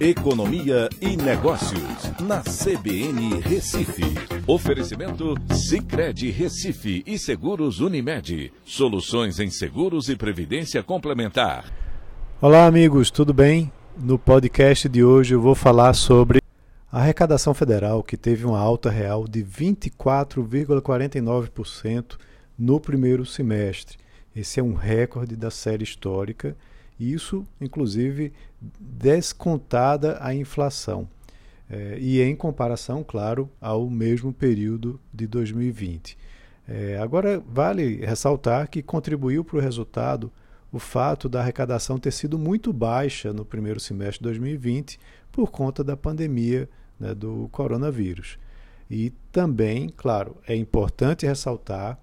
[0.00, 4.00] Economia e Negócios, na CBN Recife.
[4.46, 8.50] Oferecimento Cicred Recife e Seguros Unimed.
[8.64, 11.70] Soluções em seguros e previdência complementar.
[12.40, 13.70] Olá, amigos, tudo bem?
[13.94, 16.40] No podcast de hoje eu vou falar sobre
[16.90, 22.16] a arrecadação federal, que teve uma alta real de 24,49%
[22.58, 23.98] no primeiro semestre.
[24.34, 26.56] Esse é um recorde da série histórica
[27.00, 28.32] isso, inclusive,
[28.78, 31.08] descontada a inflação.
[31.68, 36.18] É, e em comparação, claro, ao mesmo período de 2020.
[36.68, 40.30] É, agora, vale ressaltar que contribuiu para o resultado
[40.72, 45.00] o fato da arrecadação ter sido muito baixa no primeiro semestre de 2020
[45.32, 48.38] por conta da pandemia né, do coronavírus.
[48.90, 51.98] E também, claro, é importante ressaltar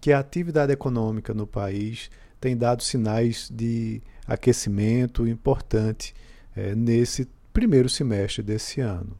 [0.00, 2.10] que a atividade econômica no país
[2.40, 6.14] tem dado sinais de aquecimento importante
[6.54, 9.18] é, nesse primeiro semestre desse ano.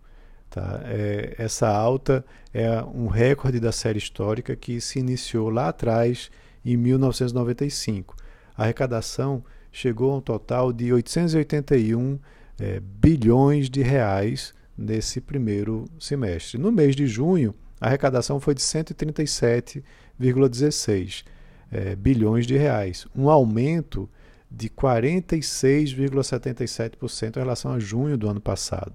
[0.50, 0.82] Tá?
[0.84, 6.30] É, essa alta é um recorde da série histórica que se iniciou lá atrás,
[6.64, 8.14] em 1995.
[8.56, 12.18] A arrecadação chegou a um total de 881
[12.60, 16.58] é, bilhões de reais nesse primeiro semestre.
[16.58, 21.24] No mês de junho, a arrecadação foi de 137,16
[21.70, 24.08] é, bilhões de reais, um aumento
[24.50, 28.94] de 46,77% em relação a junho do ano passado.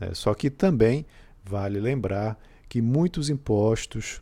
[0.00, 1.06] É, só que também
[1.44, 2.36] vale lembrar
[2.68, 4.20] que muitos impostos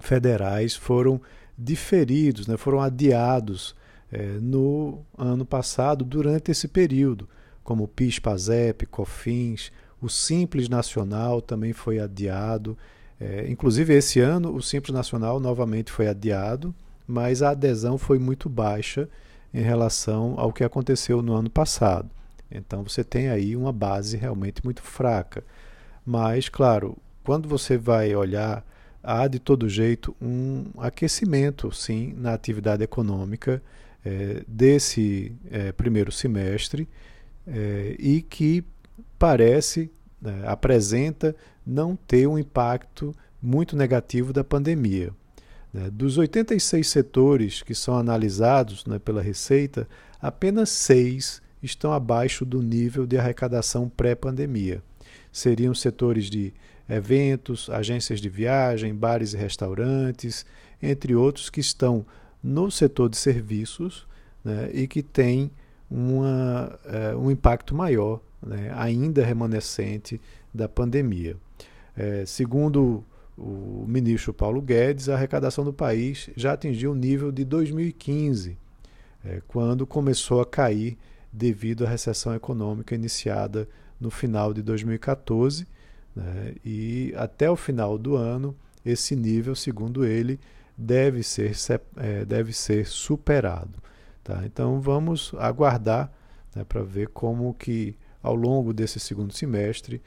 [0.00, 1.20] federais foram
[1.56, 3.74] diferidos, né, foram adiados
[4.12, 7.28] é, no ano passado durante esse período,
[7.64, 12.76] como PIS, PASEP, COFINS, o Simples Nacional também foi adiado.
[13.18, 16.74] É, inclusive, esse ano, o Simples Nacional novamente foi adiado,
[17.06, 19.08] mas a adesão foi muito baixa
[19.56, 22.10] em relação ao que aconteceu no ano passado.
[22.50, 25.42] Então você tem aí uma base realmente muito fraca.
[26.04, 28.62] Mas, claro, quando você vai olhar,
[29.02, 33.62] há de todo jeito um aquecimento, sim, na atividade econômica
[34.04, 36.86] é, desse é, primeiro semestre
[37.46, 38.62] é, e que
[39.18, 41.34] parece, né, apresenta
[41.66, 45.12] não ter um impacto muito negativo da pandemia.
[45.76, 45.90] Né?
[45.90, 49.86] Dos 86 setores que são analisados né, pela Receita,
[50.20, 54.82] apenas seis estão abaixo do nível de arrecadação pré-pandemia.
[55.30, 56.54] Seriam setores de
[56.88, 60.46] eventos, agências de viagem, bares e restaurantes,
[60.82, 62.06] entre outros que estão
[62.42, 64.06] no setor de serviços
[64.42, 65.50] né, e que têm
[65.90, 70.20] uma, uh, um impacto maior, né, ainda remanescente,
[70.54, 71.36] da pandemia.
[71.94, 73.04] É, segundo
[73.36, 78.56] o ministro Paulo Guedes, a arrecadação do país já atingiu o nível de 2015,
[79.24, 80.96] é, quando começou a cair
[81.32, 83.68] devido à recessão econômica iniciada
[84.00, 85.66] no final de 2014.
[86.14, 90.40] Né, e até o final do ano, esse nível, segundo ele,
[90.76, 91.52] deve ser,
[91.96, 93.82] é, deve ser superado.
[94.24, 94.42] Tá?
[94.46, 96.10] Então vamos aguardar
[96.54, 100.00] né, para ver como que ao longo desse segundo semestre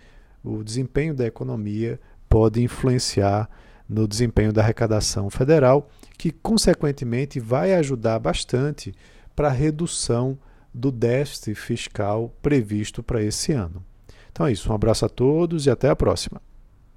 [0.44, 3.50] o desempenho da economia pode influenciar
[3.88, 8.94] no desempenho da arrecadação federal, que consequentemente vai ajudar bastante
[9.36, 10.38] para a redução
[10.74, 13.84] do déficit fiscal previsto para esse ano.
[14.32, 16.40] Então é isso, um abraço a todos e até a próxima.